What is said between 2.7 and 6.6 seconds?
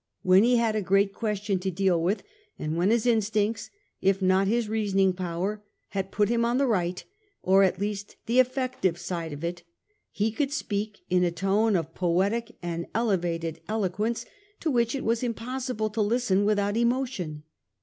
when his instincts, if not his reasoning power, had put him on